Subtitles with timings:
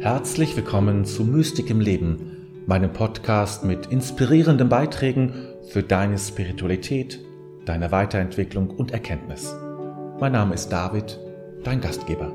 [0.00, 5.34] Herzlich willkommen zu Mystik im Leben, meinem Podcast mit inspirierenden Beiträgen
[5.68, 7.20] für deine Spiritualität,
[7.66, 9.54] deine Weiterentwicklung und Erkenntnis.
[10.18, 11.20] Mein Name ist David,
[11.64, 12.32] dein Gastgeber.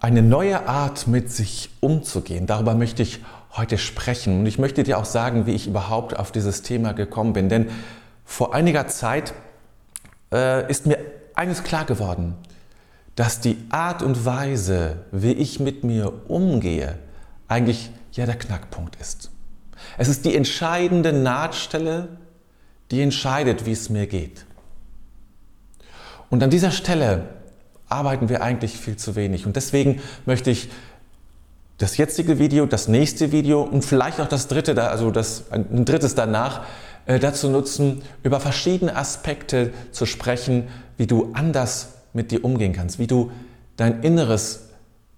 [0.00, 3.22] Eine neue Art mit sich umzugehen, darüber möchte ich
[3.54, 4.40] heute sprechen.
[4.40, 7.50] Und ich möchte dir auch sagen, wie ich überhaupt auf dieses Thema gekommen bin.
[7.50, 7.66] Denn
[8.24, 9.34] vor einiger Zeit
[10.32, 10.96] äh, ist mir
[11.34, 12.36] eines klar geworden,
[13.16, 16.98] dass die Art und Weise, wie ich mit mir umgehe,
[17.48, 19.30] eigentlich ja der Knackpunkt ist.
[19.98, 22.08] Es ist die entscheidende Nahtstelle,
[22.90, 24.44] die entscheidet, wie es mir geht.
[26.30, 27.28] Und an dieser Stelle
[27.88, 29.46] arbeiten wir eigentlich viel zu wenig.
[29.46, 30.70] Und deswegen möchte ich
[31.78, 36.14] das jetzige Video, das nächste Video und vielleicht auch das dritte, also das, ein drittes
[36.14, 36.64] danach,
[37.06, 42.98] äh, dazu nutzen, über verschiedene Aspekte zu sprechen, wie du anders mit dir umgehen kannst,
[42.98, 43.30] wie du
[43.76, 44.68] dein Inneres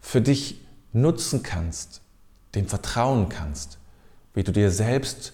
[0.00, 0.61] für dich
[0.92, 2.00] nutzen kannst,
[2.55, 3.78] dem vertrauen kannst,
[4.34, 5.33] wie du dir selbst,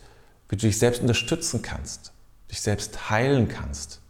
[0.49, 2.13] wie du dich selbst unterstützen kannst,
[2.51, 4.01] dich selbst heilen kannst.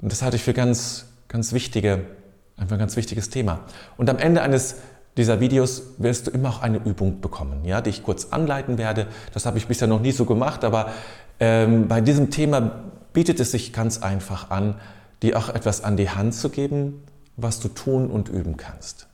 [0.00, 2.04] Und das halte ich für ganz, ganz wichtige,
[2.56, 3.60] einfach ein ganz wichtiges Thema.
[3.96, 4.76] Und am Ende eines
[5.16, 9.08] dieser Videos wirst du immer auch eine Übung bekommen, ja, die ich kurz anleiten werde.
[9.34, 10.92] Das habe ich bisher noch nie so gemacht, aber
[11.40, 14.76] ähm, bei diesem Thema bietet es sich ganz einfach an,
[15.22, 17.02] dir auch etwas an die Hand zu geben,
[17.36, 19.06] was du tun und üben kannst.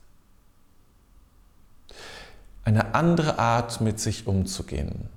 [2.63, 5.09] Eine andere Art, mit sich umzugehen.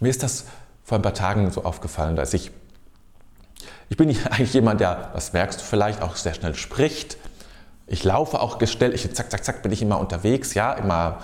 [0.00, 0.46] Mir ist das
[0.84, 2.50] vor ein paar Tagen so aufgefallen, dass ich,
[3.88, 7.16] ich bin eigentlich jemand, der, das merkst du vielleicht, auch sehr schnell spricht.
[7.86, 11.20] Ich laufe auch gestellt, ich, zack, zack, zack, bin ich immer unterwegs, ja, immer,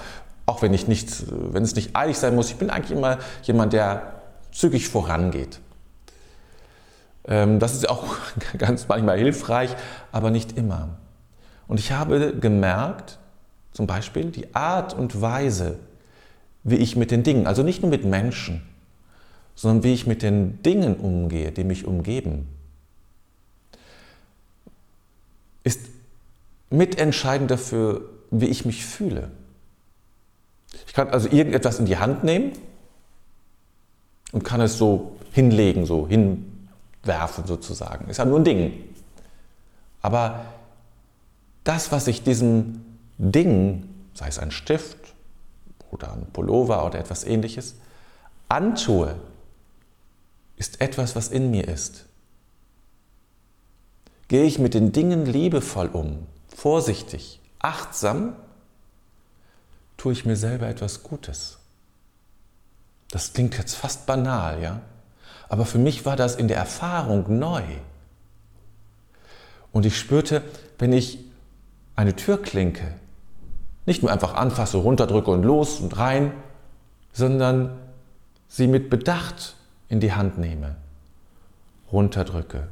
[0.47, 3.73] auch wenn ich nicht, wenn es nicht eilig sein muss, ich bin eigentlich immer jemand,
[3.73, 4.15] der
[4.53, 5.61] zügig vorangeht.
[7.27, 8.17] Ähm, das ist auch
[8.59, 9.75] ganz manchmal hilfreich,
[10.13, 10.99] aber nicht immer.
[11.67, 13.19] Und ich habe gemerkt,
[13.73, 15.79] zum Beispiel die Art und Weise,
[16.63, 18.63] wie ich mit den Dingen, also nicht nur mit Menschen,
[19.55, 22.49] sondern wie ich mit den Dingen umgehe, die mich umgeben,
[25.63, 25.81] ist
[26.71, 29.31] mitentscheidend dafür, wie ich mich fühle.
[30.87, 32.53] Ich kann also irgendetwas in die Hand nehmen
[34.33, 36.54] und kann es so hinlegen, so hin
[37.07, 38.09] werfen sozusagen.
[38.09, 38.95] Ist ja nur ein Ding.
[40.03, 40.45] Aber
[41.65, 42.85] das, was ich diesem
[43.19, 44.99] Ding, sei es ein Stift
[45.91, 47.75] oder ein Pullover oder etwas ähnliches,
[48.49, 49.17] antue,
[50.57, 52.05] ist etwas, was in mir ist.
[54.29, 58.35] Gehe ich mit den Dingen liebevoll um, vorsichtig, achtsam,
[59.97, 61.59] tue ich mir selber etwas Gutes.
[63.11, 64.81] Das klingt jetzt fast banal, ja?
[65.49, 67.63] Aber für mich war das in der Erfahrung neu.
[69.73, 70.43] Und ich spürte,
[70.79, 71.19] wenn ich
[71.97, 72.95] eine Türklinke
[73.87, 76.33] nicht nur einfach anfasse, runterdrücke und los und rein,
[77.13, 77.79] sondern
[78.49, 79.57] sie mit Bedacht
[79.89, 80.77] in die Hand nehme,
[81.93, 82.69] runterdrücke,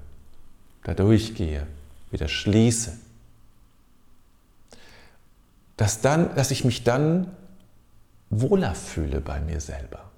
[0.84, 1.66] da durchgehe,
[2.10, 2.98] wieder schließe,
[5.76, 7.30] dass, dann, dass ich mich dann
[8.30, 10.11] wohler fühle bei mir selber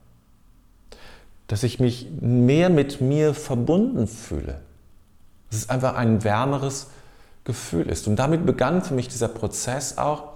[1.46, 4.60] dass ich mich mehr mit mir verbunden fühle.
[5.50, 6.88] Dass es einfach ein wärmeres
[7.44, 8.08] Gefühl ist.
[8.08, 10.34] Und damit begann für mich dieser Prozess auch,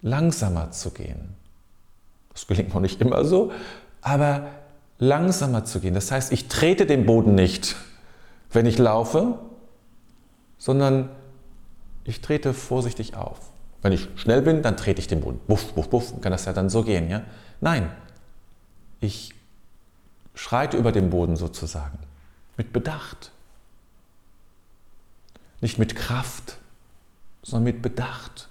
[0.00, 1.34] langsamer zu gehen.
[2.32, 3.50] Das gelingt noch nicht immer so,
[4.00, 4.46] aber
[4.98, 5.94] langsamer zu gehen.
[5.94, 7.74] Das heißt, ich trete den Boden nicht,
[8.52, 9.38] wenn ich laufe,
[10.56, 11.08] sondern
[12.04, 13.38] ich trete vorsichtig auf.
[13.82, 15.40] Wenn ich schnell bin, dann trete ich den Boden.
[15.46, 17.10] Buff, buff, buff, kann das ja dann so gehen.
[17.10, 17.22] Ja?
[17.60, 17.90] Nein,
[19.00, 19.34] ich
[20.48, 21.98] schreite über den Boden sozusagen.
[22.56, 23.32] Mit Bedacht.
[25.60, 26.56] Nicht mit Kraft,
[27.42, 28.48] sondern mit Bedacht.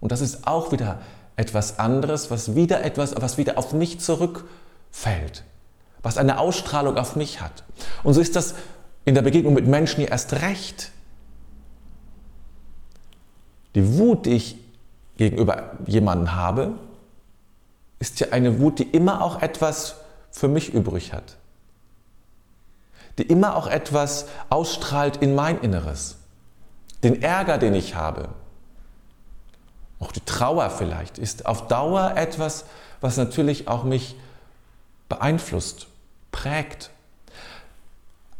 [0.00, 1.02] Und das ist auch wieder
[1.36, 5.44] etwas anderes, was wieder etwas, was wieder auf mich zurückfällt,
[6.02, 7.64] was eine Ausstrahlung auf mich hat.
[8.04, 8.54] Und so ist das
[9.04, 10.92] in der Begegnung mit Menschen hier erst recht.
[13.74, 14.56] Die Wut, die ich
[15.18, 16.78] gegenüber jemandem habe,
[17.98, 19.96] ist ja eine Wut, die immer auch etwas
[20.34, 21.36] für mich übrig hat.
[23.18, 26.16] Die immer auch etwas ausstrahlt in mein Inneres.
[27.04, 28.30] Den Ärger, den ich habe,
[30.00, 32.64] auch die Trauer vielleicht, ist auf Dauer etwas,
[33.00, 34.16] was natürlich auch mich
[35.08, 35.86] beeinflusst,
[36.32, 36.90] prägt,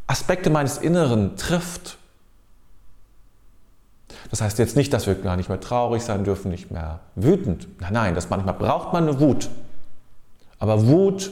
[0.09, 1.99] Aspekte meines Inneren trifft.
[4.33, 7.69] Das heißt jetzt nicht, dass wir gar nicht mehr traurig sein dürfen, nicht mehr wütend.
[7.81, 9.49] Nein, nein, das manchmal braucht man eine Wut.
[10.59, 11.31] Aber Wut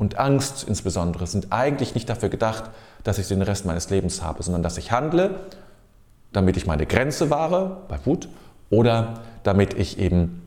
[0.00, 2.64] und Angst insbesondere sind eigentlich nicht dafür gedacht,
[3.04, 5.38] dass ich den Rest meines Lebens habe, sondern dass ich handle
[6.32, 8.28] damit ich meine Grenze wahre, bei Wut,
[8.70, 10.42] oder damit ich eben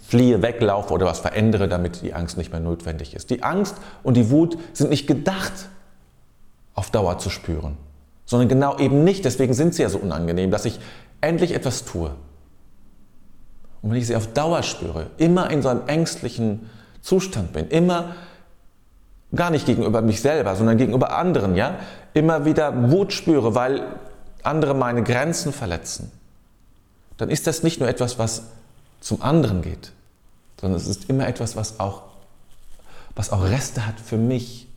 [0.00, 3.30] fliehe, weglaufe oder was verändere, damit die Angst nicht mehr notwendig ist.
[3.30, 5.52] Die Angst und die Wut sind nicht gedacht,
[6.74, 7.76] auf Dauer zu spüren,
[8.24, 9.24] sondern genau eben nicht.
[9.24, 10.78] Deswegen sind sie ja so unangenehm, dass ich
[11.20, 12.12] endlich etwas tue.
[13.82, 16.70] Und wenn ich sie auf Dauer spüre, immer in so einem ängstlichen
[17.02, 18.14] Zustand bin, immer
[19.34, 21.78] gar nicht gegenüber mich selber, sondern gegenüber anderen, ja,
[22.14, 23.82] immer wieder Wut spüre, weil
[24.42, 26.10] andere meine Grenzen verletzen,
[27.16, 28.44] dann ist das nicht nur etwas, was
[29.00, 29.92] zum anderen geht,
[30.60, 32.02] sondern es ist immer etwas, was auch,
[33.14, 34.68] was auch Reste hat für mich.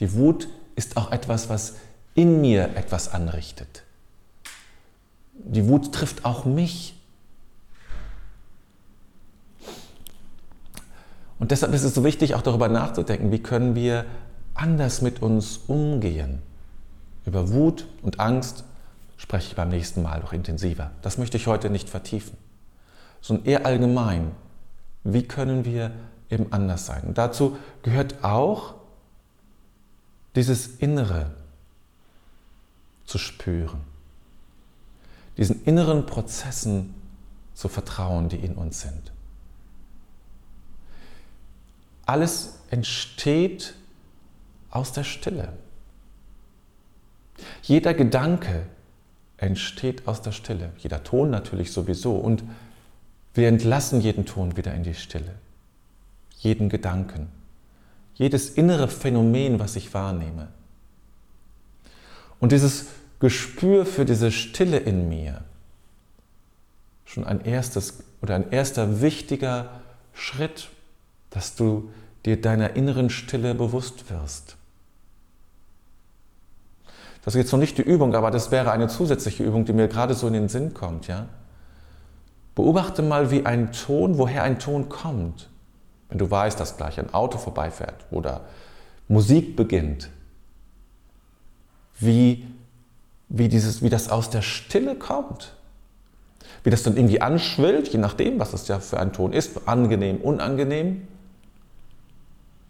[0.00, 1.74] Die Wut ist auch etwas, was
[2.14, 3.82] in mir etwas anrichtet.
[5.32, 6.93] Die Wut trifft auch mich.
[11.38, 14.04] Und deshalb ist es so wichtig, auch darüber nachzudenken, wie können wir
[14.54, 16.40] anders mit uns umgehen.
[17.26, 18.64] Über Wut und Angst
[19.16, 20.90] spreche ich beim nächsten Mal noch intensiver.
[21.02, 22.36] Das möchte ich heute nicht vertiefen,
[23.20, 24.32] sondern eher allgemein.
[25.02, 25.90] Wie können wir
[26.30, 27.02] eben anders sein?
[27.04, 28.74] Und dazu gehört auch
[30.34, 31.30] dieses Innere
[33.06, 33.80] zu spüren,
[35.36, 36.94] diesen inneren Prozessen
[37.54, 39.13] zu vertrauen, die in uns sind.
[42.06, 43.74] Alles entsteht
[44.70, 45.52] aus der Stille.
[47.62, 48.66] Jeder Gedanke
[49.36, 50.70] entsteht aus der Stille.
[50.78, 52.16] Jeder Ton natürlich sowieso.
[52.16, 52.42] Und
[53.34, 55.34] wir entlassen jeden Ton wieder in die Stille.
[56.38, 57.28] Jeden Gedanken.
[58.14, 60.48] Jedes innere Phänomen, was ich wahrnehme.
[62.38, 62.86] Und dieses
[63.18, 65.42] Gespür für diese Stille in mir,
[67.04, 69.80] schon ein erstes oder ein erster wichtiger
[70.12, 70.68] Schritt,
[71.34, 71.90] dass du
[72.24, 74.56] dir deiner inneren Stille bewusst wirst.
[77.24, 79.88] Das ist jetzt noch nicht die Übung, aber das wäre eine zusätzliche Übung, die mir
[79.88, 81.08] gerade so in den Sinn kommt.
[81.08, 81.26] Ja?
[82.54, 85.50] Beobachte mal, wie ein Ton, woher ein Ton kommt.
[86.08, 88.42] Wenn du weißt, dass gleich ein Auto vorbeifährt oder
[89.08, 90.10] Musik beginnt,
[91.98, 92.46] wie,
[93.28, 95.56] wie, dieses, wie das aus der Stille kommt.
[96.62, 100.18] Wie das dann irgendwie anschwillt, je nachdem, was es ja für ein Ton ist, angenehm,
[100.18, 101.08] unangenehm.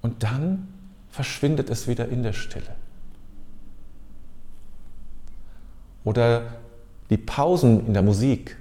[0.04, 0.68] Und dann
[1.08, 2.76] verschwindet es wieder in der Stille.
[6.04, 6.42] Oder
[7.08, 8.58] die Pausen in der Musik.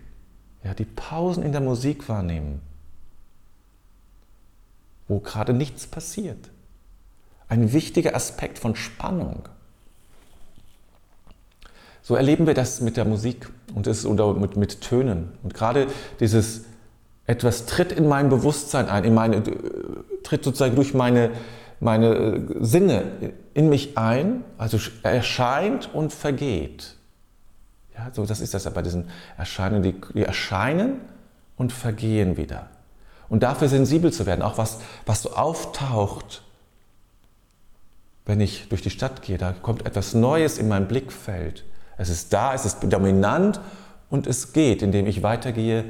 [0.63, 2.61] Ja, die Pausen in der Musik wahrnehmen,
[5.09, 6.49] wo gerade nichts passiert.
[7.49, 9.49] Ein wichtiger Aspekt von Spannung.
[12.03, 15.33] So erleben wir das mit der Musik und es, oder mit, mit Tönen.
[15.43, 15.87] Und gerade
[16.21, 16.63] dieses
[17.25, 19.43] etwas tritt in mein Bewusstsein ein, in meine,
[20.23, 21.31] tritt sozusagen durch meine,
[21.79, 26.95] meine Sinne in mich ein, also erscheint und vergeht.
[27.95, 30.99] Ja, so das ist das ja bei diesen Erscheinungen, die, die erscheinen
[31.55, 32.69] und vergehen wieder.
[33.29, 36.43] Und dafür sensibel zu werden, auch was, was so auftaucht,
[38.25, 41.65] wenn ich durch die Stadt gehe, da kommt etwas Neues in mein Blickfeld.
[41.97, 43.59] Es ist da, es ist dominant
[44.09, 45.85] und es geht, indem ich weitergehe,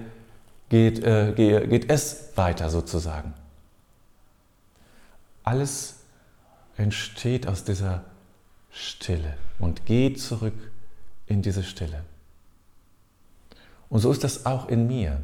[0.74, 3.36] geht, äh, gehe, geht es weiter sozusagen.
[5.44, 5.98] Alles
[6.78, 8.04] entsteht aus dieser
[8.72, 10.56] Stille und geht zurück
[11.28, 12.04] in diese Stille.
[13.88, 15.22] Und so ist das auch in mir.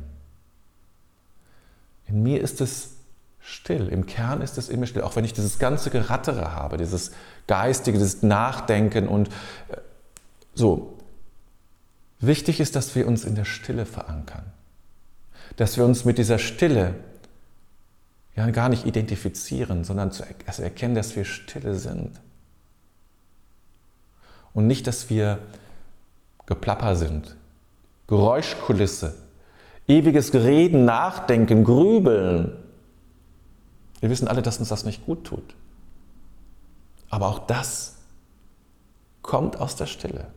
[2.05, 2.91] In mir ist es
[3.39, 7.09] still, im Kern ist es immer still, auch wenn ich dieses ganze Gerattere habe, dieses
[7.47, 9.29] Geistige, dieses Nachdenken und
[9.69, 9.77] äh,
[10.53, 10.95] so.
[12.19, 14.43] Wichtig ist, dass wir uns in der Stille verankern,
[15.55, 16.95] dass wir uns mit dieser Stille
[18.35, 22.19] ja gar nicht identifizieren, sondern zu erkennen, dass wir stille sind.
[24.53, 25.39] Und nicht, dass wir
[26.45, 27.35] Geplapper sind,
[28.07, 29.15] Geräuschkulisse,
[29.87, 32.57] ewiges Reden, Nachdenken, Grübeln.
[33.99, 35.55] Wir wissen alle, dass uns das nicht gut tut.
[37.09, 37.97] Aber auch das
[39.21, 40.27] kommt aus der Stille.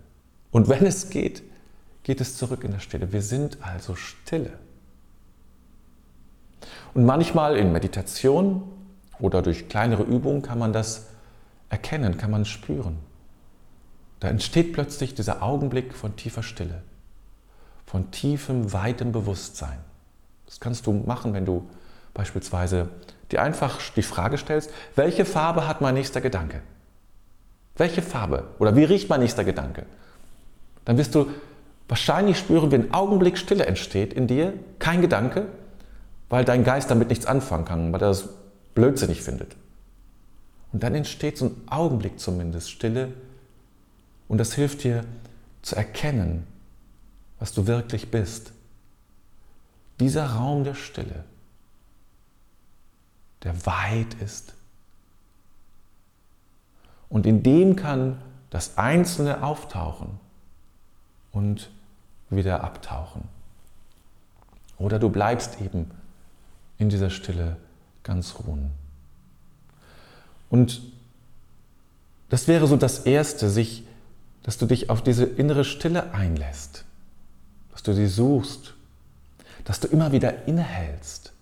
[0.50, 1.42] Und wenn es geht,
[2.02, 3.12] geht es zurück in der Stille.
[3.12, 4.58] Wir sind also stille.
[6.94, 8.62] Und manchmal in Meditation
[9.18, 11.06] oder durch kleinere Übungen kann man das
[11.70, 12.98] erkennen, kann man spüren.
[14.20, 16.82] Da entsteht plötzlich dieser Augenblick von tiefer Stille,
[17.86, 19.78] von tiefem, weitem Bewusstsein.
[20.46, 21.68] Das kannst du machen, wenn du
[22.14, 22.88] beispielsweise
[23.30, 26.60] dir einfach die Frage stellst, welche Farbe hat mein nächster Gedanke?
[27.76, 28.48] Welche Farbe?
[28.58, 29.86] Oder wie riecht mein nächster Gedanke?
[30.84, 31.28] Dann wirst du
[31.88, 35.46] wahrscheinlich spüren, wie ein Augenblick Stille entsteht in dir, kein Gedanke,
[36.32, 38.26] weil dein Geist damit nichts anfangen kann, weil er das
[38.74, 39.54] blödsinnig findet.
[40.72, 43.12] Und dann entsteht so ein Augenblick zumindest Stille,
[44.28, 45.04] und das hilft dir
[45.60, 46.46] zu erkennen,
[47.38, 48.52] was du wirklich bist.
[50.00, 51.24] Dieser Raum der Stille,
[53.42, 54.54] der weit ist.
[57.10, 60.18] Und in dem kann das Einzelne auftauchen
[61.30, 61.70] und
[62.30, 63.28] wieder abtauchen.
[64.78, 65.90] Oder du bleibst eben
[66.82, 67.56] in dieser Stille
[68.02, 68.70] ganz ruhen.
[70.50, 70.82] Und
[72.28, 73.86] das wäre so das Erste, sich,
[74.42, 76.84] dass du dich auf diese innere Stille einlässt,
[77.72, 78.74] dass du sie suchst,
[79.64, 81.32] dass du immer wieder innehältst,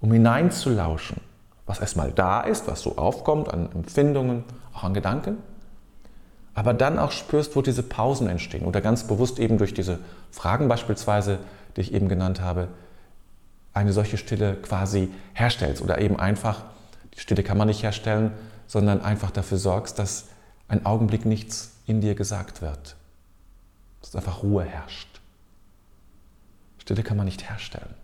[0.00, 1.20] um hineinzulauschen,
[1.64, 4.44] was erstmal da ist, was so aufkommt an Empfindungen,
[4.74, 5.38] auch an Gedanken,
[6.54, 9.98] aber dann auch spürst, wo diese Pausen entstehen oder ganz bewusst eben durch diese
[10.30, 11.38] Fragen beispielsweise,
[11.76, 12.68] die ich eben genannt habe,
[13.76, 16.64] eine solche Stille quasi herstellst oder eben einfach,
[17.14, 18.32] die Stille kann man nicht herstellen,
[18.66, 20.28] sondern einfach dafür sorgst, dass
[20.66, 22.96] ein Augenblick nichts in dir gesagt wird.
[24.00, 25.20] Dass einfach Ruhe herrscht.
[26.78, 27.94] Stille kann man nicht herstellen.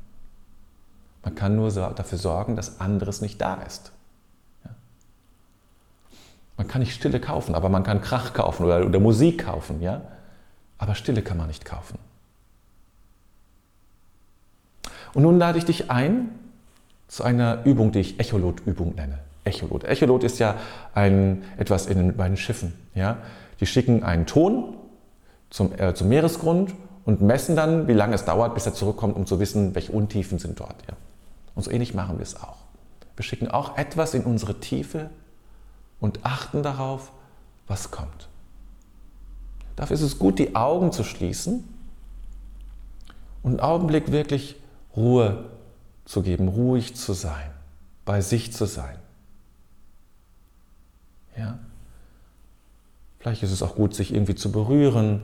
[1.24, 3.92] Man kann nur dafür sorgen, dass anderes nicht da ist.
[6.58, 10.02] Man kann nicht Stille kaufen, aber man kann Krach kaufen oder, oder Musik kaufen, ja?
[10.76, 11.98] Aber Stille kann man nicht kaufen.
[15.14, 16.30] Und nun lade ich dich ein
[17.08, 19.18] zu einer Übung, die ich Echolot-Übung nenne.
[19.44, 19.84] Echolot.
[19.84, 20.56] Echolot ist ja
[20.94, 22.72] ein, etwas in den Schiffen.
[22.94, 23.18] Ja?
[23.60, 24.76] Die schicken einen Ton
[25.50, 29.26] zum, äh, zum Meeresgrund und messen dann, wie lange es dauert, bis er zurückkommt, um
[29.26, 30.76] zu wissen, welche Untiefen sind dort.
[30.88, 30.96] Ja?
[31.54, 32.56] Und so ähnlich machen wir es auch.
[33.16, 35.10] Wir schicken auch etwas in unsere Tiefe
[36.00, 37.12] und achten darauf,
[37.66, 38.28] was kommt.
[39.76, 41.64] Dafür ist es gut, die Augen zu schließen
[43.42, 44.56] und einen Augenblick wirklich
[44.96, 45.50] Ruhe
[46.04, 47.50] zu geben, ruhig zu sein,
[48.04, 48.96] bei sich zu sein.
[51.36, 51.58] Ja?
[53.18, 55.22] Vielleicht ist es auch gut, sich irgendwie zu berühren,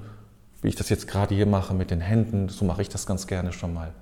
[0.62, 2.48] wie ich das jetzt gerade hier mache mit den Händen.
[2.48, 3.92] So mache ich das ganz gerne schon mal.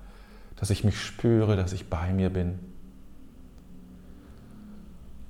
[0.55, 2.59] Dass ich mich spüre, dass ich bei mir bin.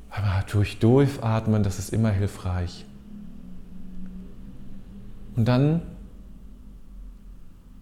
[0.09, 2.85] Aber durch Durchatmen, das ist immer hilfreich.
[5.35, 5.81] Und dann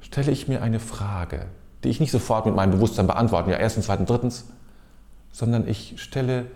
[0.01, 1.47] stelle ich mir eine Frage
[1.85, 4.45] die ich nicht sofort mit meinem Bewusstsein beantworte, ja erstens, zweitens, drittens,
[5.31, 6.47] sondern ich stelle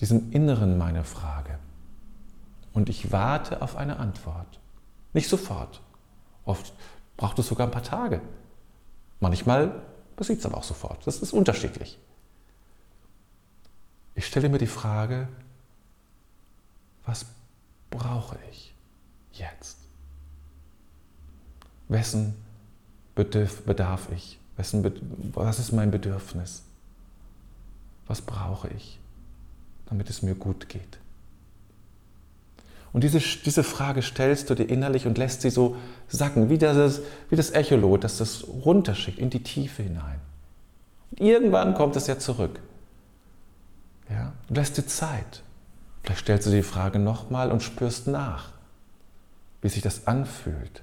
[0.00, 1.58] diesem Inneren meine Frage
[2.72, 4.60] und ich warte auf eine Antwort.
[5.12, 5.80] Nicht sofort.
[6.44, 6.72] Oft
[7.16, 8.20] braucht es sogar ein paar Tage.
[9.20, 9.82] Manchmal
[10.16, 11.06] passiert es aber auch sofort.
[11.06, 11.98] Das ist unterschiedlich.
[14.14, 15.28] Ich stelle mir die Frage,
[17.04, 17.26] was
[17.90, 18.74] brauche ich
[19.32, 19.78] jetzt?
[21.88, 22.34] Wessen
[23.14, 24.38] bedarf ich?
[24.56, 26.62] Was ist mein Bedürfnis?
[28.06, 28.98] Was brauche ich,
[29.86, 30.98] damit es mir gut geht?
[32.92, 35.76] Und diese, diese Frage stellst du dir innerlich und lässt sie so
[36.08, 40.20] sacken, wie das, wie das Echolot, das das runterschickt in die Tiefe hinein.
[41.10, 42.60] Und irgendwann kommt es ja zurück.
[44.10, 44.34] Ja?
[44.48, 45.42] Du lässt dir Zeit.
[46.02, 48.50] Vielleicht stellst du die Frage nochmal und spürst nach,
[49.62, 50.82] wie sich das anfühlt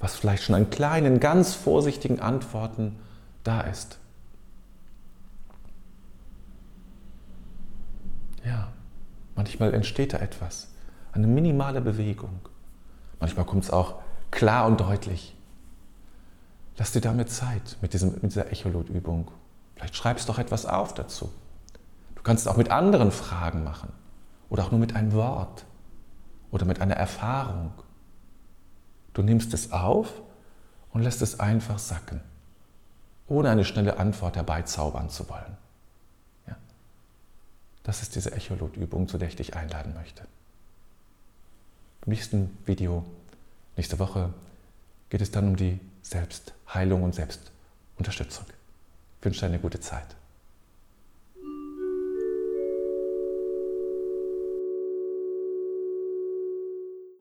[0.00, 2.96] was vielleicht schon an kleinen, ganz vorsichtigen Antworten
[3.44, 3.98] da ist.
[8.44, 8.72] Ja,
[9.36, 10.68] manchmal entsteht da etwas,
[11.12, 12.40] eine minimale Bewegung.
[13.20, 13.96] Manchmal kommt es auch
[14.30, 15.36] klar und deutlich.
[16.78, 19.30] Lass dir damit Zeit mit, diesem, mit dieser Echolot-Übung.
[19.74, 21.30] Vielleicht schreibst du doch etwas auf dazu.
[22.14, 23.92] Du kannst es auch mit anderen Fragen machen
[24.48, 25.66] oder auch nur mit einem Wort
[26.50, 27.72] oder mit einer Erfahrung
[29.14, 30.12] Du nimmst es auf
[30.92, 32.20] und lässt es einfach sacken,
[33.28, 35.56] ohne eine schnelle Antwort herbeizaubern zu wollen.
[36.46, 36.56] Ja?
[37.82, 40.22] Das ist diese Echolot-Übung, zu der ich dich einladen möchte.
[42.06, 43.04] Im nächsten Video,
[43.76, 44.32] nächste Woche,
[45.10, 48.46] geht es dann um die Selbstheilung und Selbstunterstützung.
[49.18, 50.16] Ich wünsche dir eine gute Zeit.